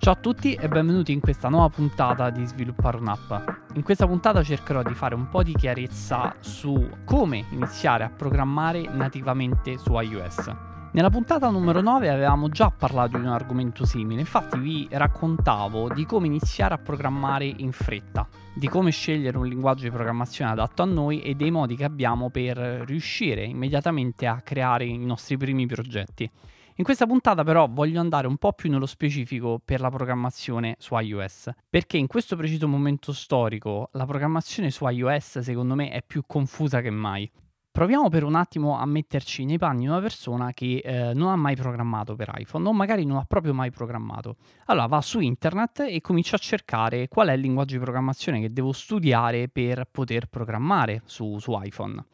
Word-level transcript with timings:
Ciao 0.00 0.12
a 0.12 0.16
tutti 0.16 0.54
e 0.54 0.68
benvenuti 0.68 1.10
in 1.10 1.18
questa 1.18 1.48
nuova 1.48 1.68
puntata 1.70 2.30
di 2.30 2.46
Sviluppare 2.46 2.98
un'app. 2.98 3.32
In 3.74 3.82
questa 3.82 4.06
puntata 4.06 4.44
cercherò 4.44 4.84
di 4.84 4.94
fare 4.94 5.16
un 5.16 5.28
po' 5.28 5.42
di 5.42 5.52
chiarezza 5.56 6.36
su 6.38 6.88
come 7.04 7.44
iniziare 7.50 8.04
a 8.04 8.08
programmare 8.08 8.88
nativamente 8.88 9.76
su 9.76 9.92
iOS. 9.98 10.54
Nella 10.92 11.10
puntata 11.10 11.50
numero 11.50 11.80
9 11.80 12.10
avevamo 12.10 12.48
già 12.48 12.70
parlato 12.70 13.18
di 13.18 13.24
un 13.24 13.32
argomento 13.32 13.84
simile, 13.84 14.20
infatti 14.20 14.56
vi 14.58 14.88
raccontavo 14.88 15.92
di 15.92 16.06
come 16.06 16.28
iniziare 16.28 16.74
a 16.74 16.78
programmare 16.78 17.44
in 17.44 17.72
fretta, 17.72 18.26
di 18.54 18.68
come 18.68 18.92
scegliere 18.92 19.36
un 19.36 19.46
linguaggio 19.46 19.82
di 19.82 19.90
programmazione 19.90 20.52
adatto 20.52 20.82
a 20.82 20.86
noi 20.86 21.22
e 21.22 21.34
dei 21.34 21.50
modi 21.50 21.74
che 21.74 21.84
abbiamo 21.84 22.30
per 22.30 22.56
riuscire 22.56 23.42
immediatamente 23.42 24.28
a 24.28 24.40
creare 24.42 24.84
i 24.84 24.96
nostri 24.96 25.36
primi 25.36 25.66
progetti. 25.66 26.30
In 26.78 26.84
questa 26.84 27.06
puntata 27.06 27.42
però 27.42 27.66
voglio 27.68 27.98
andare 27.98 28.28
un 28.28 28.36
po' 28.36 28.52
più 28.52 28.70
nello 28.70 28.86
specifico 28.86 29.60
per 29.64 29.80
la 29.80 29.90
programmazione 29.90 30.76
su 30.78 30.96
iOS, 30.96 31.50
perché 31.68 31.96
in 31.96 32.06
questo 32.06 32.36
preciso 32.36 32.68
momento 32.68 33.12
storico 33.12 33.88
la 33.94 34.06
programmazione 34.06 34.70
su 34.70 34.86
iOS 34.86 35.40
secondo 35.40 35.74
me 35.74 35.90
è 35.90 36.04
più 36.06 36.22
confusa 36.24 36.80
che 36.80 36.90
mai. 36.90 37.28
Proviamo 37.72 38.08
per 38.08 38.22
un 38.22 38.36
attimo 38.36 38.78
a 38.78 38.86
metterci 38.86 39.44
nei 39.44 39.58
panni 39.58 39.88
una 39.88 39.98
persona 39.98 40.52
che 40.52 40.80
eh, 40.84 41.14
non 41.14 41.30
ha 41.30 41.36
mai 41.36 41.56
programmato 41.56 42.14
per 42.14 42.32
iPhone 42.36 42.68
o 42.68 42.72
magari 42.72 43.04
non 43.04 43.16
ha 43.16 43.24
proprio 43.24 43.52
mai 43.52 43.72
programmato. 43.72 44.36
Allora 44.66 44.86
va 44.86 45.00
su 45.00 45.18
internet 45.18 45.80
e 45.80 46.00
comincia 46.00 46.36
a 46.36 46.38
cercare 46.38 47.08
qual 47.08 47.26
è 47.26 47.32
il 47.32 47.40
linguaggio 47.40 47.74
di 47.74 47.82
programmazione 47.82 48.40
che 48.40 48.52
devo 48.52 48.70
studiare 48.70 49.48
per 49.48 49.88
poter 49.90 50.26
programmare 50.28 51.02
su, 51.06 51.40
su 51.40 51.58
iPhone. 51.60 52.04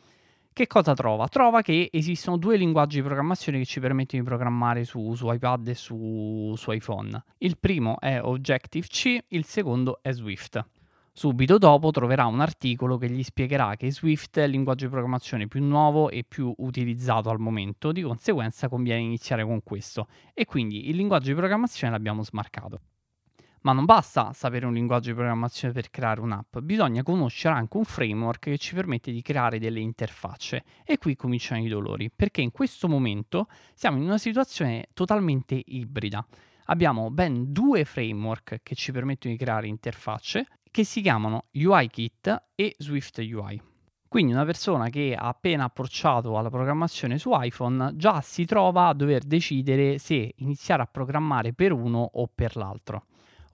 Che 0.54 0.68
cosa 0.68 0.94
trova? 0.94 1.26
Trova 1.26 1.62
che 1.62 1.88
esistono 1.90 2.36
due 2.36 2.56
linguaggi 2.56 2.98
di 2.98 3.02
programmazione 3.02 3.58
che 3.58 3.64
ci 3.64 3.80
permettono 3.80 4.22
di 4.22 4.28
programmare 4.28 4.84
su, 4.84 5.12
su 5.14 5.28
iPad 5.28 5.66
e 5.66 5.74
su, 5.74 6.54
su 6.56 6.70
iPhone. 6.70 7.24
Il 7.38 7.58
primo 7.58 7.98
è 7.98 8.22
Objective-C, 8.22 9.24
il 9.30 9.44
secondo 9.46 9.98
è 10.00 10.12
Swift. 10.12 10.64
Subito 11.12 11.58
dopo 11.58 11.90
troverà 11.90 12.26
un 12.26 12.38
articolo 12.38 12.98
che 12.98 13.10
gli 13.10 13.24
spiegherà 13.24 13.74
che 13.74 13.90
Swift 13.90 14.38
è 14.38 14.44
il 14.44 14.52
linguaggio 14.52 14.84
di 14.84 14.92
programmazione 14.92 15.48
più 15.48 15.60
nuovo 15.60 16.08
e 16.08 16.22
più 16.22 16.54
utilizzato 16.58 17.30
al 17.30 17.40
momento, 17.40 17.90
di 17.90 18.02
conseguenza 18.02 18.68
conviene 18.68 19.00
iniziare 19.00 19.44
con 19.44 19.60
questo 19.64 20.06
e 20.32 20.44
quindi 20.44 20.88
il 20.88 20.94
linguaggio 20.94 21.30
di 21.30 21.34
programmazione 21.34 21.92
l'abbiamo 21.92 22.22
smarcato. 22.22 22.78
Ma 23.64 23.72
non 23.72 23.86
basta 23.86 24.34
sapere 24.34 24.66
un 24.66 24.74
linguaggio 24.74 25.08
di 25.08 25.14
programmazione 25.14 25.72
per 25.72 25.88
creare 25.88 26.20
un'app, 26.20 26.58
bisogna 26.58 27.02
conoscere 27.02 27.54
anche 27.54 27.78
un 27.78 27.84
framework 27.84 28.40
che 28.40 28.58
ci 28.58 28.74
permette 28.74 29.10
di 29.10 29.22
creare 29.22 29.58
delle 29.58 29.80
interfacce. 29.80 30.64
E 30.84 30.98
qui 30.98 31.16
cominciano 31.16 31.62
i 31.62 31.68
dolori, 31.68 32.10
perché 32.14 32.42
in 32.42 32.50
questo 32.50 32.88
momento 32.88 33.46
siamo 33.72 33.96
in 33.96 34.02
una 34.02 34.18
situazione 34.18 34.88
totalmente 34.92 35.62
ibrida. 35.64 36.26
Abbiamo 36.66 37.10
ben 37.10 37.52
due 37.52 37.86
framework 37.86 38.60
che 38.62 38.74
ci 38.74 38.92
permettono 38.92 39.32
di 39.32 39.40
creare 39.40 39.66
interfacce 39.66 40.46
che 40.70 40.84
si 40.84 41.00
chiamano 41.00 41.46
UIKit 41.52 42.48
e 42.54 42.74
Swift 42.76 43.16
UI. 43.16 43.62
Quindi 44.06 44.32
una 44.32 44.44
persona 44.44 44.90
che 44.90 45.16
ha 45.18 45.28
appena 45.28 45.64
approcciato 45.64 46.36
alla 46.36 46.50
programmazione 46.50 47.16
su 47.16 47.30
iPhone 47.32 47.96
già 47.96 48.20
si 48.20 48.44
trova 48.44 48.88
a 48.88 48.92
dover 48.92 49.24
decidere 49.24 49.96
se 49.96 50.34
iniziare 50.36 50.82
a 50.82 50.86
programmare 50.86 51.54
per 51.54 51.72
uno 51.72 52.10
o 52.12 52.28
per 52.32 52.56
l'altro. 52.56 53.06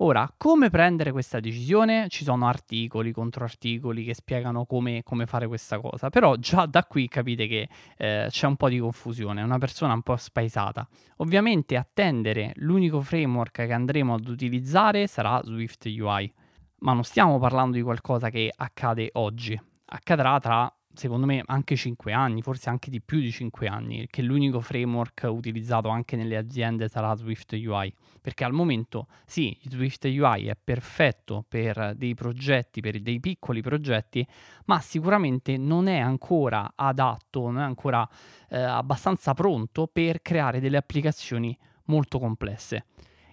Ora, 0.03 0.33
come 0.39 0.71
prendere 0.71 1.13
questa 1.13 1.41
decisione? 1.41 2.09
Ci 2.09 2.25
sono 2.25 2.47
articoli, 2.47 3.13
controarticoli 3.13 4.03
che 4.03 4.15
spiegano 4.15 4.65
come, 4.65 5.03
come 5.03 5.27
fare 5.27 5.47
questa 5.47 5.79
cosa, 5.79 6.09
però 6.09 6.37
già 6.37 6.65
da 6.65 6.85
qui 6.85 7.07
capite 7.07 7.47
che 7.47 7.69
eh, 7.99 8.27
c'è 8.31 8.47
un 8.47 8.57
po' 8.57 8.71
di 8.71 8.79
confusione, 8.79 9.43
è 9.43 9.45
una 9.45 9.59
persona 9.59 9.93
un 9.93 10.01
po' 10.01 10.17
spaesata. 10.17 10.89
Ovviamente 11.17 11.77
attendere 11.77 12.53
l'unico 12.57 13.03
framework 13.03 13.67
che 13.67 13.73
andremo 13.73 14.15
ad 14.15 14.27
utilizzare 14.27 15.07
sarà 15.07 15.39
Swift 15.45 15.85
UI 15.85 16.33
ma 16.81 16.93
non 16.93 17.05
stiamo 17.05 17.39
parlando 17.39 17.77
di 17.77 17.83
qualcosa 17.83 18.31
che 18.31 18.51
accade 18.55 19.11
oggi, 19.13 19.61
accadrà 19.87 20.39
tra 20.41 20.75
secondo 20.93 21.27
me 21.27 21.43
anche 21.47 21.77
5 21.77 22.13
anni, 22.13 22.43
forse 22.43 22.69
anche 22.69 22.91
di 22.91 23.01
più 23.01 23.21
di 23.21 23.31
5 23.31 23.67
anni, 23.67 24.07
che 24.09 24.23
l'unico 24.23 24.61
framework 24.61 25.27
utilizzato 25.29 25.89
anche 25.89 26.17
nelle 26.17 26.37
aziende 26.37 26.89
sarà 26.89 27.15
Swift 27.15 27.53
UI, 27.53 27.93
perché 28.21 28.45
al 28.45 28.53
momento 28.53 29.07
sì, 29.25 29.57
Swift 29.63 30.05
UI 30.05 30.47
è 30.47 30.57
perfetto 30.63 31.45
per 31.49 31.95
dei 31.97 32.15
progetti, 32.15 32.81
per 32.81 33.01
dei 33.01 33.21
piccoli 33.21 33.63
progetti, 33.63 34.27
ma 34.67 34.81
sicuramente 34.81 35.57
non 35.57 35.87
è 35.87 35.99
ancora 35.99 36.73
adatto, 36.75 37.43
non 37.43 37.59
è 37.59 37.65
ancora 37.65 38.09
eh, 38.49 38.59
abbastanza 38.61 39.35
pronto 39.35 39.87
per 39.87 40.23
creare 40.23 40.61
delle 40.61 40.77
applicazioni 40.77 41.57
molto 41.85 42.19
complesse. 42.19 42.87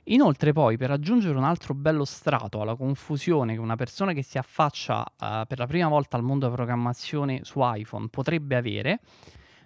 Inoltre 0.09 0.53
poi 0.53 0.77
per 0.77 0.91
aggiungere 0.91 1.37
un 1.37 1.43
altro 1.43 1.73
bello 1.73 2.05
strato 2.05 2.61
alla 2.61 2.75
confusione 2.75 3.53
che 3.53 3.59
una 3.59 3.75
persona 3.75 4.13
che 4.13 4.23
si 4.23 4.37
affaccia 4.37 4.99
uh, 5.01 5.45
per 5.45 5.57
la 5.57 5.67
prima 5.67 5.89
volta 5.89 6.15
al 6.15 6.23
mondo 6.23 6.45
della 6.45 6.55
programmazione 6.55 7.41
su 7.43 7.59
iPhone 7.61 8.07
potrebbe 8.07 8.55
avere, 8.55 9.01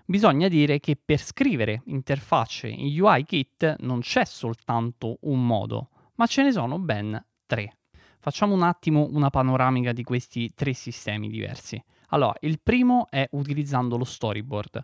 bisogna 0.06 0.48
dire 0.48 0.80
che 0.80 0.98
per 1.04 1.20
scrivere 1.20 1.84
interfacce 1.86 2.68
in 2.70 3.00
UIKit 3.00 3.76
non 3.82 4.00
c'è 4.00 4.26
soltanto 4.26 5.18
un 5.22 5.46
modo, 5.46 5.90
ma 6.16 6.26
ce 6.26 6.42
ne 6.42 6.52
sono 6.52 6.80
ben 6.80 7.24
tre. 7.46 7.78
Facciamo 8.20 8.56
un 8.56 8.64
attimo 8.64 9.10
una 9.12 9.30
panoramica 9.30 9.92
di 9.92 10.04
questi 10.04 10.54
tre 10.56 10.74
sistemi 10.74 11.30
diversi. 11.30 11.84
Allora, 12.10 12.36
il 12.42 12.60
primo 12.62 13.08
è 13.10 13.28
utilizzando 13.32 13.96
lo 13.96 14.04
storyboard, 14.04 14.84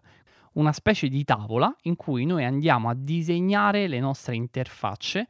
una 0.57 0.73
specie 0.73 1.07
di 1.07 1.23
tavola 1.23 1.73
in 1.83 1.95
cui 1.95 2.25
noi 2.25 2.43
andiamo 2.43 2.89
a 2.89 2.95
disegnare 2.95 3.87
le 3.87 3.99
nostre 3.99 4.35
interfacce 4.35 5.27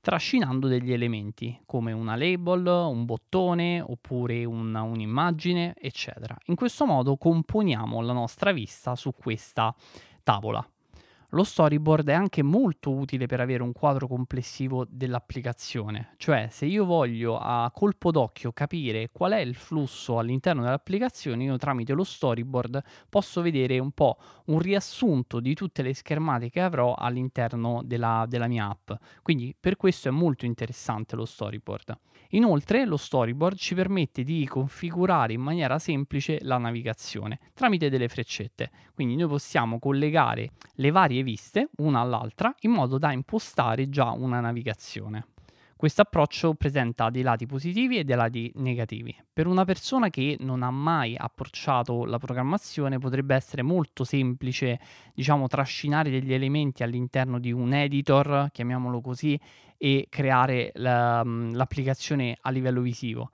trascinando 0.00 0.68
degli 0.68 0.92
elementi 0.92 1.58
come 1.64 1.92
una 1.92 2.14
label, 2.14 2.66
un 2.66 3.06
bottone 3.06 3.80
oppure 3.80 4.44
una, 4.44 4.82
un'immagine, 4.82 5.74
eccetera. 5.78 6.36
In 6.46 6.56
questo 6.56 6.84
modo 6.84 7.16
componiamo 7.16 8.02
la 8.02 8.12
nostra 8.12 8.52
vista 8.52 8.96
su 8.96 9.12
questa 9.16 9.74
tavola. 10.22 10.68
Lo 11.34 11.42
storyboard 11.42 12.10
è 12.10 12.12
anche 12.12 12.44
molto 12.44 12.92
utile 12.92 13.26
per 13.26 13.40
avere 13.40 13.64
un 13.64 13.72
quadro 13.72 14.06
complessivo 14.06 14.86
dell'applicazione, 14.88 16.14
cioè 16.16 16.46
se 16.48 16.64
io 16.64 16.84
voglio 16.84 17.38
a 17.38 17.68
colpo 17.74 18.12
d'occhio 18.12 18.52
capire 18.52 19.08
qual 19.10 19.32
è 19.32 19.40
il 19.40 19.56
flusso 19.56 20.20
all'interno 20.20 20.62
dell'applicazione, 20.62 21.42
io 21.42 21.56
tramite 21.56 21.92
lo 21.92 22.04
storyboard 22.04 22.80
posso 23.08 23.42
vedere 23.42 23.80
un 23.80 23.90
po' 23.90 24.16
un 24.44 24.60
riassunto 24.60 25.40
di 25.40 25.54
tutte 25.54 25.82
le 25.82 25.92
schermate 25.92 26.50
che 26.50 26.60
avrò 26.60 26.94
all'interno 26.94 27.82
della, 27.84 28.26
della 28.28 28.46
mia 28.46 28.68
app. 28.68 28.92
Quindi 29.20 29.56
per 29.58 29.76
questo 29.76 30.06
è 30.06 30.12
molto 30.12 30.44
interessante 30.44 31.16
lo 31.16 31.24
storyboard. 31.24 31.98
Inoltre 32.34 32.84
lo 32.84 32.96
storyboard 32.96 33.56
ci 33.56 33.74
permette 33.74 34.24
di 34.24 34.46
configurare 34.46 35.32
in 35.32 35.40
maniera 35.40 35.78
semplice 35.78 36.38
la 36.42 36.58
navigazione 36.58 37.38
tramite 37.54 37.88
delle 37.88 38.08
freccette. 38.08 38.70
Quindi 38.92 39.14
noi 39.14 39.28
possiamo 39.28 39.78
collegare 39.78 40.50
le 40.74 40.90
varie 40.90 41.22
viste 41.22 41.70
una 41.76 42.00
all'altra 42.00 42.52
in 42.60 42.72
modo 42.72 42.98
da 42.98 43.12
impostare 43.12 43.88
già 43.88 44.10
una 44.10 44.40
navigazione. 44.40 45.26
Questo 45.84 46.00
approccio 46.00 46.54
presenta 46.54 47.10
dei 47.10 47.20
lati 47.20 47.44
positivi 47.44 47.98
e 47.98 48.04
dei 48.04 48.16
lati 48.16 48.50
negativi. 48.54 49.14
Per 49.30 49.46
una 49.46 49.66
persona 49.66 50.08
che 50.08 50.38
non 50.40 50.62
ha 50.62 50.70
mai 50.70 51.14
approcciato 51.14 52.06
la 52.06 52.16
programmazione 52.16 52.98
potrebbe 52.98 53.34
essere 53.34 53.60
molto 53.60 54.02
semplice, 54.02 54.80
diciamo, 55.12 55.46
trascinare 55.46 56.08
degli 56.08 56.32
elementi 56.32 56.82
all'interno 56.82 57.38
di 57.38 57.52
un 57.52 57.74
editor, 57.74 58.48
chiamiamolo 58.50 59.02
così, 59.02 59.38
e 59.76 60.06
creare 60.08 60.72
la, 60.76 61.22
l'applicazione 61.22 62.38
a 62.40 62.48
livello 62.48 62.80
visivo. 62.80 63.30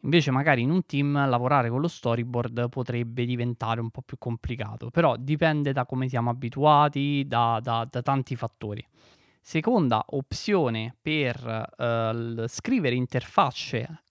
Invece 0.00 0.32
magari 0.32 0.62
in 0.62 0.70
un 0.70 0.84
team 0.84 1.28
lavorare 1.28 1.70
con 1.70 1.80
lo 1.80 1.86
storyboard 1.86 2.68
potrebbe 2.68 3.24
diventare 3.24 3.80
un 3.80 3.90
po' 3.90 4.02
più 4.02 4.18
complicato, 4.18 4.90
però 4.90 5.14
dipende 5.16 5.72
da 5.72 5.86
come 5.86 6.08
siamo 6.08 6.30
abituati, 6.30 7.22
da, 7.28 7.60
da, 7.62 7.86
da 7.88 8.02
tanti 8.02 8.34
fattori. 8.34 8.84
Seconda 9.44 10.04
opzione 10.10 10.94
per 11.02 11.72
uh, 11.76 12.46
scrivere 12.46 12.94
interfacce 12.94 14.04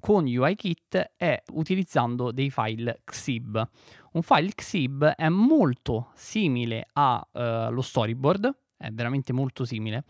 con 0.00 0.24
UIKit 0.24 1.12
è 1.16 1.42
utilizzando 1.52 2.32
dei 2.32 2.50
file 2.50 3.02
XIB. 3.04 3.68
Un 4.12 4.22
file 4.22 4.54
XIB 4.54 5.04
è 5.04 5.28
molto 5.28 6.12
simile 6.14 6.88
allo 6.94 7.78
uh, 7.78 7.80
storyboard, 7.82 8.56
è 8.78 8.88
veramente 8.90 9.34
molto 9.34 9.66
simile, 9.66 10.04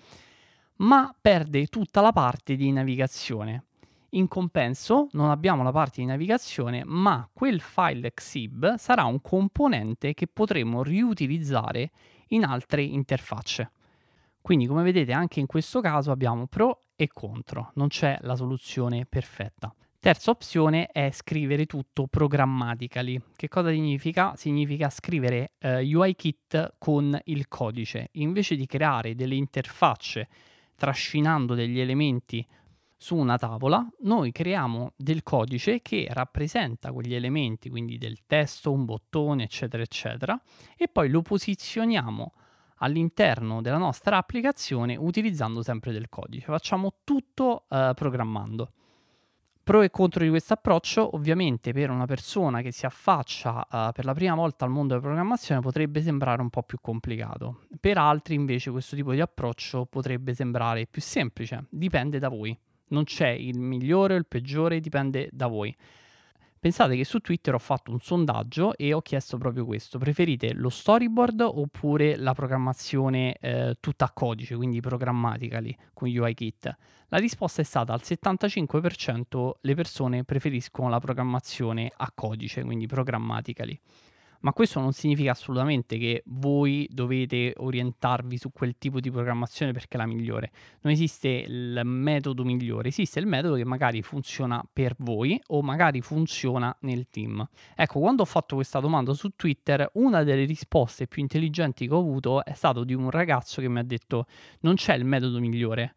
ma 0.76 1.12
perde 1.20 1.66
tutta 1.66 2.00
la 2.00 2.12
parte 2.12 2.54
di 2.54 2.70
navigazione. 2.70 3.64
In 4.10 4.28
compenso 4.28 5.08
non 5.12 5.30
abbiamo 5.30 5.64
la 5.64 5.72
parte 5.72 6.00
di 6.00 6.06
navigazione, 6.06 6.84
ma 6.84 7.28
quel 7.32 7.60
file 7.60 8.14
XIB 8.14 8.76
sarà 8.76 9.04
un 9.04 9.20
componente 9.20 10.14
che 10.14 10.28
potremo 10.28 10.84
riutilizzare 10.84 11.90
in 12.28 12.44
altre 12.44 12.82
interfacce. 12.82 13.72
Quindi 14.44 14.66
come 14.66 14.82
vedete 14.82 15.12
anche 15.12 15.40
in 15.40 15.46
questo 15.46 15.80
caso 15.80 16.10
abbiamo 16.10 16.46
pro 16.46 16.88
e 16.96 17.08
contro, 17.08 17.70
non 17.76 17.88
c'è 17.88 18.18
la 18.20 18.36
soluzione 18.36 19.06
perfetta. 19.06 19.74
Terza 19.98 20.32
opzione 20.32 20.88
è 20.88 21.10
scrivere 21.12 21.64
tutto 21.64 22.06
programmatically. 22.06 23.18
Che 23.34 23.48
cosa 23.48 23.70
significa? 23.70 24.36
Significa 24.36 24.90
scrivere 24.90 25.52
eh, 25.60 25.80
UIKit 25.96 26.74
con 26.76 27.18
il 27.24 27.48
codice. 27.48 28.10
Invece 28.12 28.54
di 28.54 28.66
creare 28.66 29.14
delle 29.14 29.34
interfacce 29.34 30.28
trascinando 30.76 31.54
degli 31.54 31.80
elementi 31.80 32.46
su 32.98 33.16
una 33.16 33.38
tavola, 33.38 33.82
noi 34.00 34.30
creiamo 34.30 34.92
del 34.94 35.22
codice 35.22 35.80
che 35.80 36.06
rappresenta 36.10 36.92
quegli 36.92 37.14
elementi, 37.14 37.70
quindi 37.70 37.96
del 37.96 38.26
testo, 38.26 38.72
un 38.72 38.84
bottone, 38.84 39.44
eccetera, 39.44 39.82
eccetera, 39.82 40.38
e 40.76 40.86
poi 40.86 41.08
lo 41.08 41.22
posizioniamo 41.22 42.32
all'interno 42.84 43.62
della 43.62 43.78
nostra 43.78 44.18
applicazione 44.18 44.96
utilizzando 44.96 45.62
sempre 45.62 45.92
del 45.92 46.08
codice. 46.08 46.46
Facciamo 46.46 46.94
tutto 47.02 47.64
eh, 47.68 47.92
programmando. 47.94 48.72
Pro 49.64 49.80
e 49.80 49.88
contro 49.88 50.22
di 50.22 50.28
questo 50.28 50.52
approccio, 50.52 51.16
ovviamente 51.16 51.72
per 51.72 51.88
una 51.88 52.04
persona 52.04 52.60
che 52.60 52.70
si 52.70 52.84
affaccia 52.84 53.66
uh, 53.70 53.92
per 53.92 54.04
la 54.04 54.12
prima 54.12 54.34
volta 54.34 54.66
al 54.66 54.70
mondo 54.70 54.88
della 54.88 55.00
programmazione 55.00 55.62
potrebbe 55.62 56.02
sembrare 56.02 56.42
un 56.42 56.50
po' 56.50 56.64
più 56.64 56.76
complicato, 56.82 57.60
per 57.80 57.96
altri 57.96 58.34
invece 58.34 58.70
questo 58.70 58.94
tipo 58.94 59.12
di 59.12 59.22
approccio 59.22 59.86
potrebbe 59.86 60.34
sembrare 60.34 60.86
più 60.86 61.00
semplice, 61.00 61.64
dipende 61.70 62.18
da 62.18 62.28
voi, 62.28 62.54
non 62.88 63.04
c'è 63.04 63.30
il 63.30 63.58
migliore 63.58 64.12
o 64.12 64.18
il 64.18 64.26
peggiore, 64.26 64.80
dipende 64.80 65.30
da 65.32 65.46
voi. 65.46 65.74
Pensate 66.64 66.96
che 66.96 67.04
su 67.04 67.18
Twitter 67.18 67.52
ho 67.52 67.58
fatto 67.58 67.90
un 67.90 68.00
sondaggio 68.00 68.74
e 68.78 68.94
ho 68.94 69.02
chiesto 69.02 69.36
proprio 69.36 69.66
questo. 69.66 69.98
Preferite 69.98 70.54
lo 70.54 70.70
storyboard 70.70 71.42
oppure 71.42 72.16
la 72.16 72.32
programmazione 72.32 73.36
eh, 73.38 73.76
tutta 73.80 74.06
a 74.06 74.10
codice, 74.10 74.56
quindi 74.56 74.80
programmatically 74.80 75.76
con 75.92 76.08
UIKit? 76.08 76.76
La 77.08 77.18
risposta 77.18 77.60
è 77.60 77.66
stata 77.66 77.92
al 77.92 78.00
75% 78.02 79.50
le 79.60 79.74
persone 79.74 80.24
preferiscono 80.24 80.88
la 80.88 81.00
programmazione 81.00 81.92
a 81.94 82.10
codice, 82.14 82.64
quindi 82.64 82.86
programmatically 82.86 83.78
ma 84.44 84.52
questo 84.52 84.78
non 84.78 84.92
significa 84.92 85.30
assolutamente 85.30 85.96
che 85.96 86.22
voi 86.26 86.86
dovete 86.92 87.54
orientarvi 87.56 88.36
su 88.36 88.52
quel 88.52 88.76
tipo 88.76 89.00
di 89.00 89.10
programmazione 89.10 89.72
perché 89.72 89.96
è 89.96 90.00
la 90.00 90.06
migliore. 90.06 90.50
Non 90.82 90.92
esiste 90.92 91.28
il 91.28 91.80
metodo 91.84 92.44
migliore, 92.44 92.88
esiste 92.88 93.20
il 93.20 93.26
metodo 93.26 93.54
che 93.54 93.64
magari 93.64 94.02
funziona 94.02 94.62
per 94.70 94.96
voi 94.98 95.40
o 95.48 95.62
magari 95.62 96.02
funziona 96.02 96.76
nel 96.80 97.08
team. 97.08 97.46
Ecco, 97.74 98.00
quando 98.00 98.22
ho 98.22 98.26
fatto 98.26 98.54
questa 98.56 98.80
domanda 98.80 99.14
su 99.14 99.30
Twitter, 99.34 99.88
una 99.94 100.22
delle 100.22 100.44
risposte 100.44 101.06
più 101.06 101.22
intelligenti 101.22 101.88
che 101.88 101.94
ho 101.94 101.98
avuto 101.98 102.44
è 102.44 102.52
stato 102.52 102.84
di 102.84 102.92
un 102.92 103.08
ragazzo 103.08 103.62
che 103.62 103.68
mi 103.68 103.78
ha 103.78 103.84
detto 103.84 104.26
non 104.60 104.74
c'è 104.74 104.94
il 104.94 105.06
metodo 105.06 105.38
migliore 105.40 105.94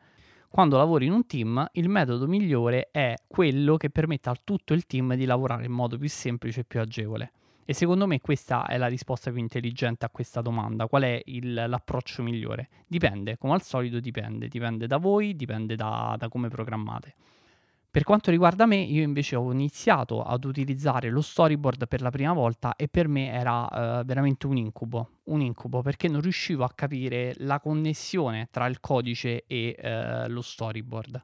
quando 0.50 0.78
lavori 0.78 1.06
in 1.06 1.12
un 1.12 1.28
team, 1.28 1.68
il 1.74 1.90
metodo 1.90 2.26
migliore 2.26 2.88
è 2.92 3.14
quello 3.28 3.76
che 3.76 3.90
permette 3.90 4.30
a 4.30 4.36
tutto 4.42 4.74
il 4.74 4.86
team 4.86 5.14
di 5.16 5.26
lavorare 5.26 5.66
in 5.66 5.74
modo 5.74 5.98
più 5.98 6.08
semplice 6.08 6.62
e 6.62 6.64
più 6.64 6.80
agevole. 6.80 7.34
E 7.70 7.74
secondo 7.74 8.08
me 8.08 8.22
questa 8.22 8.66
è 8.66 8.78
la 8.78 8.88
risposta 8.88 9.30
più 9.30 9.42
intelligente 9.42 10.06
a 10.06 10.10
questa 10.10 10.40
domanda. 10.40 10.88
Qual 10.88 11.04
è 11.04 11.22
il, 11.26 11.54
l'approccio 11.54 12.24
migliore? 12.24 12.70
Dipende, 12.88 13.38
come 13.38 13.56
al 13.56 13.62
solito 13.62 14.00
dipende. 14.00 14.48
Dipende 14.48 14.88
da 14.88 14.96
voi, 14.96 15.36
dipende 15.36 15.76
da, 15.76 16.16
da 16.18 16.30
come 16.30 16.48
programmate. 16.48 17.16
Per 17.92 18.04
quanto 18.04 18.32
riguarda 18.32 18.66
me, 18.66 18.78
io 18.78 19.04
invece 19.04 19.36
ho 19.36 19.52
iniziato 19.52 20.24
ad 20.24 20.46
utilizzare 20.46 21.10
lo 21.10 21.20
storyboard 21.20 21.90
per 21.90 22.02
la 22.02 22.10
prima 22.10 22.32
volta 22.32 22.74
e 22.78 22.88
per 22.88 23.10
me 23.10 23.34
era 23.34 23.64
uh, 23.64 24.06
veramente 24.06 24.48
un 24.48 24.56
incubo, 24.56 25.10
un 25.26 25.42
incubo 25.42 25.82
perché 25.82 26.08
non 26.08 26.22
riuscivo 26.22 26.64
a 26.64 26.72
capire 26.74 27.34
la 27.40 27.60
connessione 27.60 28.48
tra 28.50 28.66
il 28.68 28.80
codice 28.80 29.44
e 29.46 29.76
uh, 29.78 30.32
lo 30.32 30.42
storyboard. 30.42 31.22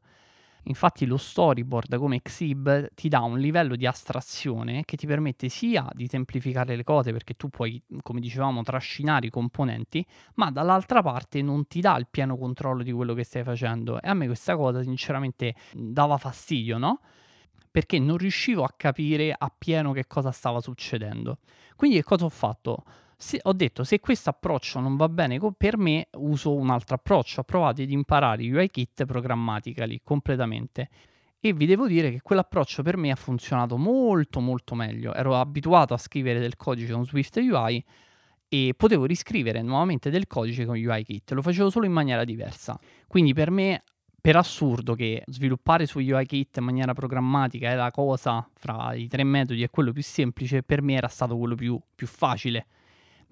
Infatti 0.68 1.06
lo 1.06 1.18
storyboard 1.18 1.98
come 1.98 2.22
Xib 2.22 2.94
ti 2.94 3.10
dà 3.10 3.20
un 3.22 3.38
livello 3.38 3.76
di 3.76 3.86
astrazione 3.86 4.84
che 4.86 4.96
ti 4.96 5.06
permette 5.06 5.50
sia 5.50 5.88
di 5.94 6.08
semplificare 6.08 6.76
le 6.76 6.84
cose 6.84 7.12
perché 7.12 7.34
tu 7.34 7.50
puoi, 7.50 7.82
come 8.02 8.22
dicevamo, 8.22 8.64
trascinare 8.64 9.28
i 9.28 9.30
componenti, 9.30 10.06
ma 10.36 10.52
dall'altra 10.52 11.02
parte 11.02 11.42
non 11.42 11.68
ti 11.68 11.82
dà 11.82 11.98
il 11.98 12.08
pieno 12.10 12.38
controllo 12.38 12.84
di 12.84 12.92
quello 12.94 13.14
che 13.14 13.24
stai 13.24 13.44
facendo. 13.44 14.02
E 14.02 14.08
a 14.08 14.14
me 14.14 14.26
questa 14.26 14.56
cosa 14.56 14.82
sinceramente 14.82 15.56
dava 15.74 16.18
fastidio, 16.18 16.78
no? 16.78 17.02
Perché 17.70 18.00
non 18.00 18.18
riuscivo 18.18 18.64
a 18.64 18.74
capire 18.78 19.36
appieno 19.38 19.92
che 19.92 20.08
cosa 20.08 20.32
stava 20.32 20.62
succedendo. 20.62 21.40
Quindi 21.76 21.98
che 21.98 22.04
cosa 22.04 22.26
ho 22.26 22.30
fatto? 22.30 22.84
Se, 23.24 23.40
ho 23.42 23.54
detto 23.54 23.86
se 23.86 24.02
questo 24.02 24.30
approccio 24.30 24.82
non 24.82 24.98
va 24.98 25.08
bene 25.08 25.40
per 25.58 25.78
me 25.78 26.10
uso 26.16 26.54
un 26.54 26.70
altro 26.70 26.96
approccio 26.96 27.40
ho 27.40 27.44
provato 27.44 27.82
ad 27.82 27.90
imparare 27.90 28.44
UIKit 28.44 29.06
programmatically 29.06 30.02
completamente. 30.04 30.90
E 31.40 31.54
vi 31.54 31.66
devo 31.66 31.88
dire 31.88 32.12
che 32.12 32.22
quell'approccio 32.22 32.84
per 32.84 32.98
me 32.98 33.12
ha 33.12 33.16
funzionato 33.16 33.78
molto 33.78 34.40
molto 34.40 34.76
meglio. 34.76 35.14
Ero 35.14 35.38
abituato 35.38 35.94
a 35.94 35.98
scrivere 35.98 36.40
del 36.40 36.56
codice 36.56 36.94
con 36.94 37.06
Swift 37.06 37.36
UI 37.38 37.84
e 38.48 38.74
potevo 38.76 39.06
riscrivere 39.06 39.62
nuovamente 39.62 40.10
del 40.10 40.28
codice 40.28 40.66
con 40.66 40.76
UIKit 40.76 41.32
lo 41.32 41.42
facevo 41.42 41.70
solo 41.70 41.86
in 41.86 41.94
maniera 41.94 42.26
diversa. 42.26 42.78
Quindi 43.08 43.34
per 43.34 43.52
me 43.52 43.84
per 44.20 44.36
assurdo 44.36 44.96
che 44.96 45.24
sviluppare 45.28 45.86
su 45.86 46.00
UIKit 46.00 46.58
in 46.58 46.64
maniera 46.66 46.94
programmatica 46.94 47.70
è 47.70 47.76
la 47.76 47.92
cosa 47.92 48.48
fra 48.54 48.94
i 48.94 49.08
tre 49.08 49.24
metodi 49.24 49.64
è 49.64 49.70
quello 49.70 49.92
più 49.92 50.04
semplice, 50.04 50.64
per 50.64 50.82
me 50.82 50.94
era 50.94 51.08
stato 51.08 51.38
quello 51.38 51.56
più, 51.56 51.80
più 51.96 52.08
facile 52.08 52.68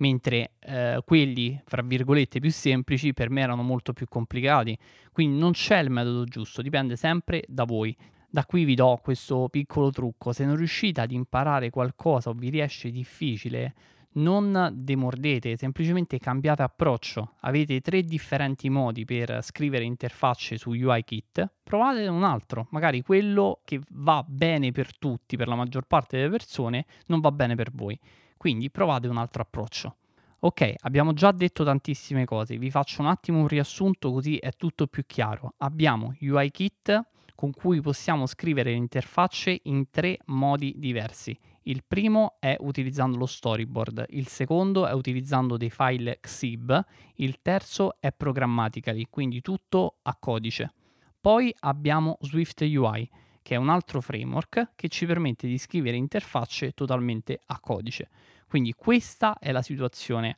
mentre 0.01 0.51
eh, 0.59 1.01
quelli, 1.06 1.59
fra 1.63 1.81
virgolette, 1.81 2.39
più 2.39 2.51
semplici 2.51 3.13
per 3.13 3.30
me 3.30 3.42
erano 3.42 3.62
molto 3.62 3.94
più 3.94 4.07
complicati. 4.07 4.77
Quindi 5.12 5.38
non 5.38 5.51
c'è 5.51 5.80
il 5.80 5.89
metodo 5.89 6.25
giusto, 6.25 6.62
dipende 6.62 6.95
sempre 6.95 7.44
da 7.48 7.63
voi. 7.63 7.95
Da 8.30 8.45
qui 8.45 8.63
vi 8.63 8.75
do 8.75 9.00
questo 9.01 9.48
piccolo 9.50 9.92
trucco, 9.92 10.31
se 10.31 10.45
non 10.45 10.56
riuscite 10.56 11.01
ad 11.01 11.12
imparare 11.12 11.69
qualcosa 11.69 12.30
o 12.30 12.33
vi 12.33 12.50
riesce 12.50 12.89
difficile, 12.89 13.74
non 14.13 14.71
demordete, 14.73 15.55
semplicemente 15.55 16.19
cambiate 16.19 16.63
approccio. 16.63 17.35
Avete 17.41 17.79
tre 17.81 18.03
differenti 18.03 18.69
modi 18.69 19.05
per 19.05 19.39
scrivere 19.41 19.83
interfacce 19.83 20.57
su 20.57 20.71
UIKit, 20.71 21.49
provate 21.63 22.07
un 22.07 22.23
altro, 22.23 22.67
magari 22.71 23.01
quello 23.01 23.61
che 23.63 23.79
va 23.91 24.23
bene 24.27 24.71
per 24.71 24.97
tutti, 24.97 25.37
per 25.37 25.47
la 25.47 25.55
maggior 25.55 25.85
parte 25.85 26.17
delle 26.17 26.29
persone, 26.29 26.85
non 27.07 27.19
va 27.19 27.31
bene 27.31 27.55
per 27.55 27.71
voi. 27.71 27.97
Quindi 28.37 28.69
provate 28.69 29.07
un 29.07 29.17
altro 29.17 29.43
approccio. 29.43 29.95
Ok, 30.43 30.73
abbiamo 30.79 31.13
già 31.13 31.31
detto 31.31 31.63
tantissime 31.63 32.25
cose, 32.25 32.57
vi 32.57 32.71
faccio 32.71 33.01
un 33.01 33.07
attimo 33.07 33.39
un 33.39 33.47
riassunto 33.47 34.11
così 34.11 34.37
è 34.37 34.51
tutto 34.53 34.87
più 34.87 35.03
chiaro. 35.05 35.53
Abbiamo 35.57 36.15
UIKit 36.19 37.05
con 37.35 37.51
cui 37.51 37.81
possiamo 37.81 38.25
scrivere 38.25 38.71
le 38.71 38.77
interfacce 38.77 39.61
in 39.63 39.89
tre 39.89 40.17
modi 40.25 40.73
diversi. 40.77 41.37
Il 41.63 41.83
primo 41.87 42.37
è 42.39 42.55
utilizzando 42.59 43.17
lo 43.17 43.27
storyboard, 43.27 44.05
il 44.09 44.27
secondo 44.27 44.87
è 44.87 44.93
utilizzando 44.93 45.57
dei 45.57 45.69
file 45.69 46.19
Xib, 46.19 46.83
il 47.15 47.39
terzo 47.41 47.97
è 48.00 48.12
programmatically, 48.12 49.05
quindi 49.09 49.41
tutto 49.41 49.97
a 50.01 50.15
codice. 50.15 50.74
Poi 51.21 51.53
abbiamo 51.59 52.17
Swift 52.21 52.62
UI, 52.62 53.07
che 53.43 53.53
è 53.53 53.57
un 53.57 53.69
altro 53.69 54.01
framework 54.01 54.71
che 54.75 54.88
ci 54.88 55.05
permette 55.05 55.47
di 55.47 55.59
scrivere 55.59 55.97
interfacce 55.97 56.71
totalmente 56.71 57.39
a 57.45 57.59
codice. 57.59 58.09
Quindi 58.47 58.74
questa 58.74 59.38
è 59.38 59.51
la 59.51 59.62
situazione 59.62 60.38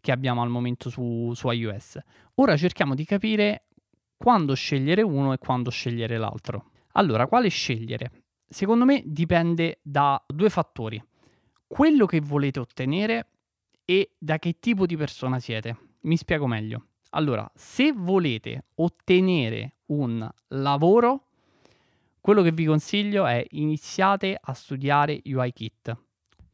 che 0.00 0.12
abbiamo 0.12 0.42
al 0.42 0.50
momento 0.50 0.90
su, 0.90 1.32
su 1.34 1.50
iOS. 1.50 1.98
Ora 2.34 2.58
cerchiamo 2.58 2.94
di 2.94 3.04
capire 3.04 3.64
quando 4.18 4.54
scegliere 4.54 5.00
uno 5.00 5.32
e 5.32 5.38
quando 5.38 5.70
scegliere 5.70 6.18
l'altro. 6.18 6.70
Allora, 6.92 7.26
quale 7.26 7.48
scegliere? 7.48 8.17
Secondo 8.48 8.84
me 8.84 9.02
dipende 9.04 9.80
da 9.82 10.22
due 10.26 10.48
fattori. 10.48 11.02
Quello 11.66 12.06
che 12.06 12.20
volete 12.20 12.60
ottenere 12.60 13.26
e 13.84 14.12
da 14.18 14.38
che 14.38 14.58
tipo 14.58 14.86
di 14.86 14.96
persona 14.96 15.38
siete. 15.38 15.76
Mi 16.02 16.16
spiego 16.16 16.46
meglio. 16.46 16.86
Allora, 17.10 17.50
se 17.54 17.92
volete 17.92 18.64
ottenere 18.76 19.76
un 19.86 20.28
lavoro, 20.48 21.26
quello 22.20 22.42
che 22.42 22.52
vi 22.52 22.64
consiglio 22.64 23.26
è 23.26 23.44
iniziate 23.50 24.38
a 24.40 24.52
studiare 24.52 25.20
UIKit 25.24 25.96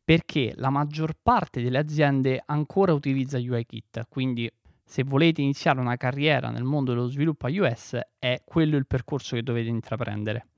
perché 0.05 0.53
la 0.57 0.69
maggior 0.69 1.15
parte 1.21 1.63
delle 1.63 1.79
aziende 1.79 2.43
ancora 2.45 2.93
utilizza 2.93 3.39
UIKit, 3.39 4.07
quindi 4.09 4.51
se 4.85 5.03
volete 5.03 5.41
iniziare 5.41 5.81
una 5.81 5.97
carriera 5.97 6.51
nel 6.51 6.63
mondo 6.63 6.93
dello 6.93 7.09
sviluppo 7.09 7.49
iOS 7.49 7.99
è 8.19 8.43
quello 8.45 8.77
il 8.77 8.87
percorso 8.87 9.35
che 9.35 9.43
dovete 9.43 9.69
intraprendere. 9.71 10.49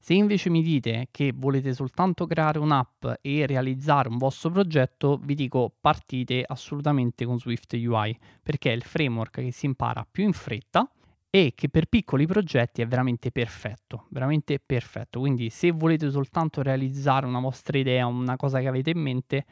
Se 0.00 0.14
invece 0.14 0.48
mi 0.48 0.62
dite 0.62 1.08
che 1.10 1.32
volete 1.34 1.74
soltanto 1.74 2.26
creare 2.26 2.58
un'app 2.58 3.04
e 3.20 3.46
realizzare 3.46 4.08
un 4.08 4.16
vostro 4.16 4.50
progetto, 4.50 5.18
vi 5.22 5.34
dico 5.34 5.72
partite 5.80 6.44
assolutamente 6.46 7.24
con 7.24 7.38
Swift 7.38 7.72
UI 7.72 8.16
perché 8.42 8.70
è 8.70 8.74
il 8.74 8.82
framework 8.82 9.42
che 9.42 9.52
si 9.52 9.66
impara 9.66 10.06
più 10.08 10.24
in 10.24 10.32
fretta 10.32 10.90
e 11.30 11.52
che 11.54 11.68
per 11.68 11.86
piccoli 11.86 12.26
progetti 12.26 12.80
è 12.80 12.86
veramente 12.86 13.30
perfetto, 13.30 14.06
veramente 14.10 14.58
perfetto. 14.58 15.20
Quindi 15.20 15.50
se 15.50 15.72
volete 15.72 16.10
soltanto 16.10 16.62
realizzare 16.62 17.26
una 17.26 17.40
vostra 17.40 17.76
idea, 17.76 18.06
una 18.06 18.36
cosa 18.36 18.60
che 18.60 18.68
avete 18.68 18.90
in 18.90 19.00
mente, 19.00 19.44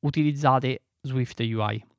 utilizzate 0.00 0.82
Swift 1.00 1.40
UI. 1.40 1.89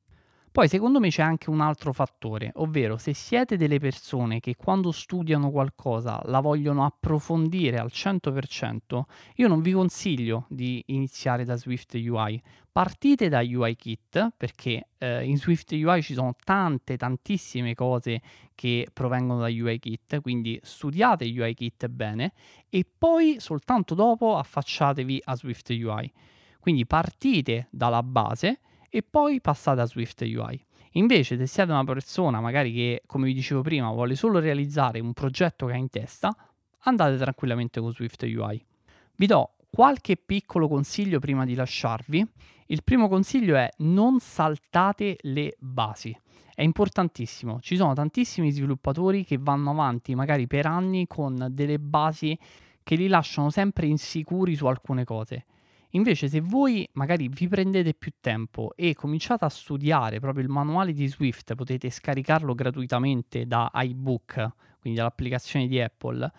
Poi 0.53 0.67
secondo 0.67 0.99
me 0.99 1.07
c'è 1.07 1.21
anche 1.21 1.49
un 1.49 1.61
altro 1.61 1.93
fattore, 1.93 2.51
ovvero 2.55 2.97
se 2.97 3.13
siete 3.13 3.55
delle 3.55 3.79
persone 3.79 4.41
che 4.41 4.57
quando 4.57 4.91
studiano 4.91 5.49
qualcosa 5.49 6.21
la 6.25 6.41
vogliono 6.41 6.83
approfondire 6.83 7.77
al 7.77 7.89
100%, 7.89 9.01
io 9.35 9.47
non 9.47 9.61
vi 9.61 9.71
consiglio 9.71 10.47
di 10.49 10.83
iniziare 10.87 11.45
da 11.45 11.55
Swift 11.55 11.93
UI. 11.93 12.41
Partite 12.69 13.29
da 13.29 13.39
UI 13.39 13.77
Kit 13.77 14.33
perché 14.35 14.87
eh, 14.97 15.23
in 15.23 15.37
Swift 15.37 15.71
UI 15.71 16.01
ci 16.01 16.13
sono 16.13 16.35
tante, 16.43 16.97
tantissime 16.97 17.73
cose 17.73 18.21
che 18.53 18.89
provengono 18.91 19.39
da 19.39 19.47
UI 19.47 19.79
Kit, 19.79 20.19
quindi 20.19 20.59
studiate 20.61 21.23
UI 21.23 21.53
Kit 21.53 21.87
bene 21.87 22.33
e 22.67 22.85
poi 22.97 23.39
soltanto 23.39 23.95
dopo 23.95 24.35
affacciatevi 24.35 25.21
a 25.23 25.35
Swift 25.37 25.69
UI. 25.69 26.11
Quindi 26.59 26.85
partite 26.85 27.67
dalla 27.71 28.03
base 28.03 28.59
e 28.91 29.01
poi 29.01 29.39
passate 29.39 29.79
a 29.79 29.85
Swift 29.85 30.21
UI. 30.21 30.63
Invece, 30.95 31.37
se 31.37 31.47
siete 31.47 31.71
una 31.71 31.85
persona 31.85 32.41
magari 32.41 32.73
che, 32.73 33.03
come 33.05 33.25
vi 33.27 33.33
dicevo 33.33 33.61
prima, 33.61 33.89
vuole 33.89 34.15
solo 34.15 34.39
realizzare 34.39 34.99
un 34.99 35.13
progetto 35.13 35.67
che 35.67 35.73
ha 35.73 35.77
in 35.77 35.89
testa, 35.89 36.35
andate 36.79 37.15
tranquillamente 37.15 37.79
con 37.79 37.93
Swift 37.93 38.21
UI. 38.23 38.63
Vi 39.15 39.25
do 39.25 39.53
qualche 39.69 40.17
piccolo 40.17 40.67
consiglio 40.67 41.19
prima 41.19 41.45
di 41.45 41.55
lasciarvi. 41.55 42.27
Il 42.67 42.83
primo 42.83 43.07
consiglio 43.07 43.55
è 43.55 43.69
non 43.77 44.19
saltate 44.19 45.17
le 45.21 45.55
basi. 45.59 46.15
È 46.53 46.61
importantissimo, 46.61 47.59
ci 47.61 47.77
sono 47.77 47.93
tantissimi 47.93 48.51
sviluppatori 48.51 49.23
che 49.23 49.37
vanno 49.39 49.71
avanti 49.71 50.13
magari 50.13 50.47
per 50.47 50.65
anni 50.65 51.07
con 51.07 51.47
delle 51.51 51.79
basi 51.79 52.37
che 52.83 52.95
li 52.95 53.07
lasciano 53.07 53.49
sempre 53.49 53.87
insicuri 53.87 54.55
su 54.55 54.65
alcune 54.65 55.05
cose. 55.05 55.45
Invece 55.91 56.29
se 56.29 56.39
voi 56.39 56.87
magari 56.93 57.27
vi 57.27 57.47
prendete 57.47 57.93
più 57.93 58.13
tempo 58.21 58.71
e 58.75 58.93
cominciate 58.93 59.43
a 59.43 59.49
studiare 59.49 60.19
proprio 60.19 60.43
il 60.43 60.49
manuale 60.49 60.93
di 60.93 61.07
Swift, 61.07 61.53
potete 61.55 61.89
scaricarlo 61.89 62.53
gratuitamente 62.55 63.45
da 63.45 63.69
iBook, 63.73 64.51
quindi 64.79 64.99
dall'applicazione 64.99 65.67
di 65.67 65.81
Apple, 65.81 66.31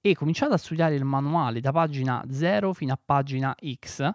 e 0.00 0.14
cominciate 0.14 0.54
a 0.54 0.58
studiare 0.58 0.94
il 0.94 1.04
manuale 1.04 1.60
da 1.60 1.72
pagina 1.72 2.24
0 2.30 2.72
fino 2.72 2.92
a 2.94 2.98
pagina 3.02 3.54
X, 3.78 4.10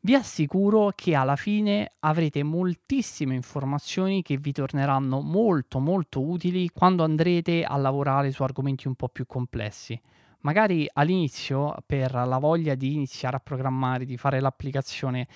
vi 0.00 0.14
assicuro 0.14 0.92
che 0.94 1.14
alla 1.14 1.36
fine 1.36 1.92
avrete 2.00 2.42
moltissime 2.42 3.34
informazioni 3.34 4.20
che 4.20 4.36
vi 4.36 4.52
torneranno 4.52 5.22
molto 5.22 5.78
molto 5.78 6.20
utili 6.22 6.68
quando 6.68 7.04
andrete 7.04 7.64
a 7.64 7.74
lavorare 7.78 8.30
su 8.30 8.42
argomenti 8.42 8.86
un 8.86 8.96
po' 8.96 9.08
più 9.08 9.24
complessi 9.24 9.98
magari 10.44 10.88
all'inizio 10.92 11.74
per 11.84 12.12
la 12.12 12.38
voglia 12.38 12.74
di 12.74 12.94
iniziare 12.94 13.36
a 13.36 13.40
programmare, 13.40 14.04
di 14.04 14.16
fare 14.16 14.40
l'applicazione, 14.40 15.26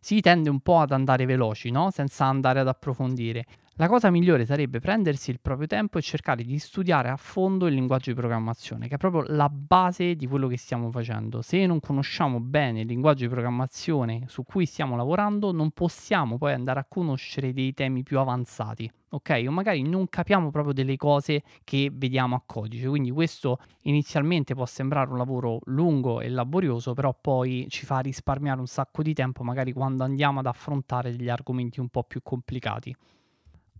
si 0.00 0.20
tende 0.20 0.50
un 0.50 0.60
po' 0.60 0.78
ad 0.78 0.92
andare 0.92 1.26
veloci, 1.26 1.70
no? 1.70 1.90
senza 1.90 2.24
andare 2.24 2.60
ad 2.60 2.68
approfondire. 2.68 3.44
La 3.76 3.88
cosa 3.88 4.10
migliore 4.10 4.44
sarebbe 4.44 4.80
prendersi 4.80 5.30
il 5.30 5.40
proprio 5.40 5.66
tempo 5.66 5.96
e 5.96 6.02
cercare 6.02 6.44
di 6.44 6.58
studiare 6.58 7.08
a 7.08 7.16
fondo 7.16 7.66
il 7.66 7.74
linguaggio 7.74 8.10
di 8.10 8.16
programmazione, 8.16 8.86
che 8.86 8.96
è 8.96 8.98
proprio 8.98 9.24
la 9.34 9.48
base 9.48 10.14
di 10.14 10.26
quello 10.26 10.46
che 10.46 10.58
stiamo 10.58 10.90
facendo. 10.90 11.40
Se 11.40 11.64
non 11.64 11.80
conosciamo 11.80 12.38
bene 12.38 12.80
il 12.80 12.86
linguaggio 12.86 13.22
di 13.22 13.30
programmazione 13.30 14.24
su 14.26 14.42
cui 14.44 14.66
stiamo 14.66 14.94
lavorando, 14.94 15.52
non 15.52 15.70
possiamo 15.70 16.36
poi 16.36 16.52
andare 16.52 16.80
a 16.80 16.86
conoscere 16.86 17.52
dei 17.52 17.72
temi 17.72 18.02
più 18.02 18.18
avanzati. 18.18 18.90
Ok, 19.14 19.44
o 19.46 19.50
magari 19.50 19.82
non 19.82 20.08
capiamo 20.08 20.50
proprio 20.50 20.72
delle 20.72 20.96
cose 20.96 21.42
che 21.64 21.90
vediamo 21.92 22.34
a 22.34 22.42
codice. 22.46 22.88
Quindi 22.88 23.10
questo 23.10 23.58
inizialmente 23.82 24.54
può 24.54 24.64
sembrare 24.64 25.10
un 25.10 25.18
lavoro 25.18 25.60
lungo 25.64 26.22
e 26.22 26.30
laborioso, 26.30 26.94
però 26.94 27.14
poi 27.20 27.66
ci 27.68 27.84
fa 27.84 27.98
risparmiare 27.98 28.58
un 28.58 28.66
sacco 28.66 29.02
di 29.02 29.12
tempo, 29.12 29.44
magari 29.44 29.74
quando 29.74 30.02
andiamo 30.02 30.38
ad 30.38 30.46
affrontare 30.46 31.14
degli 31.14 31.28
argomenti 31.28 31.78
un 31.78 31.88
po' 31.88 32.04
più 32.04 32.22
complicati. 32.22 32.96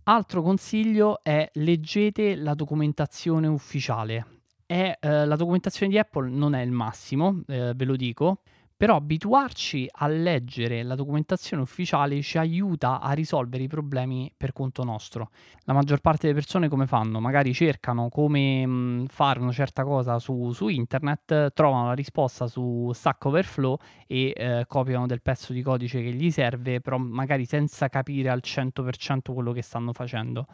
Altro 0.03 0.43
consiglio 0.43 1.23
è 1.23 1.49
leggete 1.53 2.35
la 2.35 2.53
documentazione 2.53 3.47
ufficiale. 3.47 4.27
È, 4.67 4.97
eh, 4.99 5.25
la 5.25 5.35
documentazione 5.35 5.91
di 5.91 5.97
Apple 5.97 6.29
non 6.29 6.53
è 6.53 6.61
il 6.61 6.71
massimo, 6.71 7.41
eh, 7.47 7.73
ve 7.75 7.85
lo 7.85 7.95
dico, 7.95 8.41
però 8.75 8.95
abituarci 8.95 9.87
a 9.91 10.07
leggere 10.07 10.83
la 10.83 10.95
documentazione 10.95 11.61
ufficiale 11.63 12.21
ci 12.21 12.37
aiuta 12.37 12.99
a 12.99 13.11
risolvere 13.13 13.63
i 13.63 13.67
problemi 13.67 14.31
per 14.35 14.51
conto 14.53 14.83
nostro. 14.83 15.29
La 15.63 15.73
maggior 15.73 15.99
parte 15.99 16.27
delle 16.27 16.39
persone 16.39 16.67
come 16.67 16.87
fanno? 16.87 17.19
Magari 17.19 17.53
cercano 17.53 18.09
come 18.09 18.65
mh, 18.65 19.05
fare 19.07 19.39
una 19.39 19.51
certa 19.51 19.83
cosa 19.83 20.19
su, 20.19 20.51
su, 20.51 20.67
internet, 20.67 21.53
trovano 21.53 21.87
la 21.87 21.93
risposta 21.93 22.47
su 22.47 22.91
Stack 22.93 23.25
Overflow 23.25 23.77
e 24.07 24.33
eh, 24.35 24.65
copiano 24.67 25.05
del 25.05 25.21
pezzo 25.21 25.53
di 25.53 25.61
codice 25.61 26.01
che 26.01 26.11
gli 26.11 26.31
serve, 26.31 26.81
però 26.81 26.97
magari 26.97 27.45
senza 27.45 27.87
capire 27.89 28.29
al 28.29 28.41
100% 28.43 29.33
quello 29.33 29.51
che 29.51 29.61
stanno 29.61 29.93
facendo. 29.93 30.47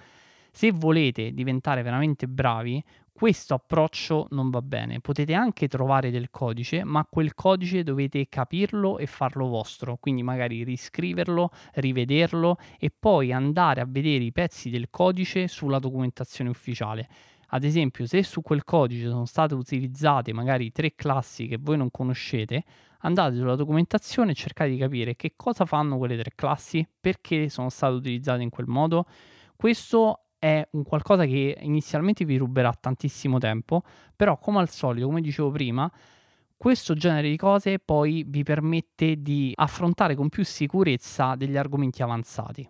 Se 0.59 0.73
volete 0.73 1.31
diventare 1.31 1.83
veramente 1.83 2.27
bravi, 2.27 2.83
questo 3.13 3.53
approccio 3.53 4.27
non 4.31 4.49
va 4.49 4.61
bene. 4.61 4.99
Potete 4.99 5.33
anche 5.33 5.69
trovare 5.69 6.11
del 6.11 6.29
codice, 6.31 6.83
ma 6.83 7.07
quel 7.09 7.33
codice 7.33 7.81
dovete 7.81 8.27
capirlo 8.27 8.97
e 8.97 9.05
farlo 9.05 9.47
vostro, 9.47 9.95
quindi 9.95 10.21
magari 10.21 10.65
riscriverlo, 10.65 11.49
rivederlo 11.75 12.57
e 12.77 12.91
poi 12.91 13.31
andare 13.31 13.79
a 13.79 13.85
vedere 13.87 14.25
i 14.25 14.33
pezzi 14.33 14.69
del 14.69 14.89
codice 14.89 15.47
sulla 15.47 15.79
documentazione 15.79 16.49
ufficiale. 16.49 17.07
Ad 17.51 17.63
esempio, 17.63 18.05
se 18.05 18.21
su 18.23 18.41
quel 18.41 18.65
codice 18.65 19.07
sono 19.07 19.23
state 19.23 19.53
utilizzate 19.53 20.33
magari 20.33 20.73
tre 20.73 20.93
classi 20.93 21.47
che 21.47 21.57
voi 21.57 21.77
non 21.77 21.89
conoscete, 21.89 22.65
andate 23.03 23.37
sulla 23.37 23.55
documentazione 23.55 24.31
e 24.31 24.35
cercate 24.35 24.71
di 24.71 24.77
capire 24.77 25.15
che 25.15 25.35
cosa 25.37 25.63
fanno 25.63 25.97
quelle 25.97 26.17
tre 26.17 26.33
classi, 26.35 26.85
perché 26.99 27.47
sono 27.47 27.69
state 27.69 27.93
utilizzate 27.93 28.41
in 28.41 28.49
quel 28.49 28.67
modo. 28.67 29.05
Questo 29.55 30.25
è 30.39 30.65
un 30.71 30.83
qualcosa 30.83 31.25
che 31.25 31.57
inizialmente 31.61 32.25
vi 32.25 32.37
ruberà 32.37 32.73
tantissimo 32.73 33.37
tempo, 33.37 33.83
però 34.15 34.39
come 34.39 34.59
al 34.59 34.69
solito, 34.69 35.05
come 35.05 35.21
dicevo 35.21 35.51
prima, 35.51 35.91
questo 36.57 36.93
genere 36.93 37.29
di 37.29 37.37
cose 37.37 37.79
poi 37.79 38.25
vi 38.27 38.43
permette 38.43 39.21
di 39.21 39.51
affrontare 39.55 40.15
con 40.15 40.29
più 40.29 40.43
sicurezza 40.43 41.35
degli 41.35 41.55
argomenti 41.55 42.01
avanzati. 42.01 42.67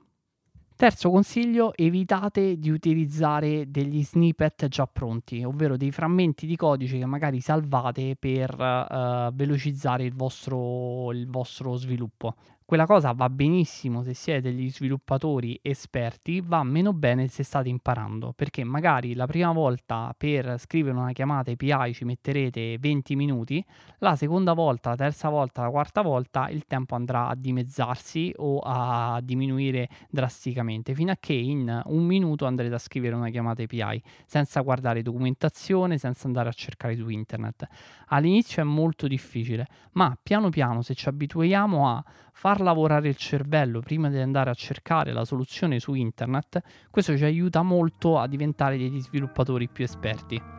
Terzo 0.76 1.10
consiglio, 1.10 1.74
evitate 1.76 2.58
di 2.58 2.70
utilizzare 2.70 3.70
degli 3.70 4.02
snippet 4.02 4.70
già 4.70 4.88
pronti, 4.88 5.44
ovvero 5.44 5.76
dei 5.76 5.92
frammenti 5.92 6.48
di 6.48 6.56
codice 6.56 6.98
che 6.98 7.06
magari 7.06 7.42
salvate 7.42 8.16
per 8.18 8.54
uh, 8.54 9.34
velocizzare 9.36 10.06
il 10.06 10.14
vostro, 10.14 11.12
il 11.12 11.28
vostro 11.28 11.76
sviluppo. 11.76 12.36
Quella 12.70 12.86
cosa 12.86 13.14
va 13.14 13.32
benissimo 13.32 14.04
se 14.04 14.14
siete 14.14 14.42
degli 14.42 14.70
sviluppatori 14.70 15.60
esperti, 15.64 16.40
va 16.40 16.62
meno 16.62 16.94
bene 16.94 17.28
se 17.28 17.42
state 17.42 17.68
imparando, 17.68 18.32
perché 18.36 18.64
magari 18.64 19.16
la 19.16 19.26
prima 19.26 19.52
volta 19.52 20.14
per 20.16 20.60
scrivere 20.60 20.96
una 20.96 21.12
chiamata 21.12 21.50
API 21.50 21.96
ci 21.96 22.06
metterete 22.06 22.78
20 22.80 23.16
minuti, 23.16 23.66
la 23.98 24.16
seconda 24.16 24.54
volta, 24.54 24.92
la 24.92 24.98
terza 24.98 25.30
volta, 25.30 25.64
la 25.64 25.72
quarta 25.72 26.04
volta 26.04 26.48
il 26.50 26.66
tempo 26.68 26.94
andrà 26.94 27.30
a 27.30 27.34
dimezzarsi 27.36 28.32
o 28.36 28.60
a 28.60 29.20
diminuire 29.24 29.90
drasticamente, 30.08 30.94
fino 30.94 31.12
a 31.12 31.18
che 31.20 31.34
in 31.34 31.82
un 31.86 32.06
minuto 32.06 32.46
andrete 32.46 32.76
a 32.76 32.78
scrivere 32.78 33.16
una 33.16 33.30
chiamata 33.30 33.64
API 33.64 34.00
senza 34.28 34.62
guardare 34.62 35.02
documentazione, 35.02 35.98
senza 35.98 36.28
andare 36.28 36.50
a 36.50 36.54
cercare 36.54 36.96
su 36.96 37.10
internet. 37.10 37.68
All'inizio 38.10 38.62
è 38.62 38.66
molto 38.66 39.08
difficile, 39.08 39.66
ma 39.94 40.16
piano 40.22 40.50
piano 40.50 40.84
se 40.84 40.94
ci 40.94 41.10
abituiamo 41.10 41.90
a 41.90 42.04
far 42.32 42.59
lavorare 42.64 43.10
il 43.10 43.16
cervello 43.16 43.80
prima 43.80 44.10
di 44.10 44.18
andare 44.18 44.50
a 44.50 44.54
cercare 44.54 45.14
la 45.14 45.26
soluzione 45.26 45.80
su 45.80 45.94
internet, 45.94 46.62
questo 46.90 47.16
ci 47.18 47.24
aiuta 47.24 47.62
molto 47.62 48.18
a 48.18 48.28
diventare 48.28 48.78
degli 48.78 49.02
sviluppatori 49.02 49.68
più 49.68 49.84
esperti. 49.84 50.59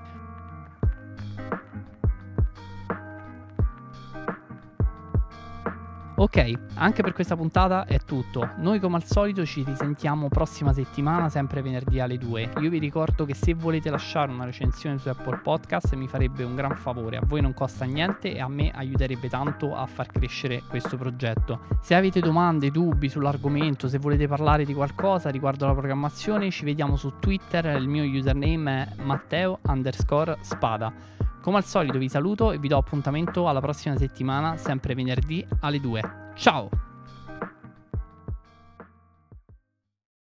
Ok, 6.20 6.52
anche 6.74 7.02
per 7.02 7.14
questa 7.14 7.34
puntata 7.34 7.86
è 7.86 7.98
tutto. 8.00 8.50
Noi 8.58 8.78
come 8.78 8.96
al 8.96 9.04
solito 9.06 9.46
ci 9.46 9.64
risentiamo 9.64 10.28
prossima 10.28 10.70
settimana, 10.74 11.30
sempre 11.30 11.62
venerdì 11.62 11.98
alle 11.98 12.18
2. 12.18 12.50
Io 12.60 12.68
vi 12.68 12.78
ricordo 12.78 13.24
che 13.24 13.32
se 13.32 13.54
volete 13.54 13.88
lasciare 13.88 14.30
una 14.30 14.44
recensione 14.44 14.98
su 14.98 15.08
Apple 15.08 15.38
Podcast 15.38 15.94
mi 15.94 16.06
farebbe 16.08 16.44
un 16.44 16.54
gran 16.54 16.76
favore. 16.76 17.16
A 17.16 17.22
voi 17.24 17.40
non 17.40 17.54
costa 17.54 17.86
niente 17.86 18.34
e 18.34 18.38
a 18.38 18.48
me 18.48 18.70
aiuterebbe 18.70 19.30
tanto 19.30 19.74
a 19.74 19.86
far 19.86 20.08
crescere 20.08 20.62
questo 20.68 20.98
progetto. 20.98 21.60
Se 21.80 21.94
avete 21.94 22.20
domande, 22.20 22.70
dubbi 22.70 23.08
sull'argomento, 23.08 23.88
se 23.88 23.96
volete 23.96 24.28
parlare 24.28 24.66
di 24.66 24.74
qualcosa 24.74 25.30
riguardo 25.30 25.64
la 25.64 25.72
programmazione, 25.72 26.50
ci 26.50 26.66
vediamo 26.66 26.96
su 26.96 27.14
Twitter. 27.18 27.64
Il 27.80 27.88
mio 27.88 28.04
username 28.04 28.94
è 28.94 29.02
Matteo 29.02 29.60
underscore 29.62 30.36
spada. 30.42 30.92
Come 31.40 31.56
al 31.56 31.64
solito 31.64 31.98
vi 31.98 32.08
saluto 32.08 32.52
e 32.52 32.58
vi 32.58 32.68
do 32.68 32.76
appuntamento 32.76 33.48
alla 33.48 33.60
prossima 33.60 33.96
settimana, 33.96 34.56
sempre 34.56 34.94
venerdì 34.94 35.44
alle 35.60 35.80
2. 35.80 36.02
Ciao! 36.34 36.89